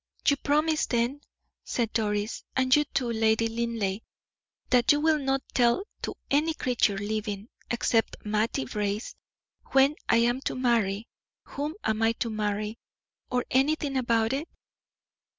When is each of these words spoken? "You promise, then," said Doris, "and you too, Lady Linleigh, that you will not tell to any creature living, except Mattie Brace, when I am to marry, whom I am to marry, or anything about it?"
"You 0.27 0.35
promise, 0.37 0.87
then," 0.87 1.21
said 1.63 1.93
Doris, 1.93 2.43
"and 2.55 2.75
you 2.75 2.85
too, 2.85 3.11
Lady 3.11 3.47
Linleigh, 3.47 3.99
that 4.71 4.91
you 4.91 4.99
will 4.99 5.19
not 5.19 5.43
tell 5.53 5.83
to 6.01 6.15
any 6.31 6.55
creature 6.55 6.97
living, 6.97 7.49
except 7.69 8.15
Mattie 8.25 8.65
Brace, 8.65 9.13
when 9.73 9.93
I 10.09 10.15
am 10.17 10.41
to 10.41 10.55
marry, 10.55 11.07
whom 11.43 11.75
I 11.83 11.91
am 11.91 12.13
to 12.15 12.31
marry, 12.31 12.79
or 13.29 13.45
anything 13.51 13.95
about 13.95 14.33
it?" 14.33 14.49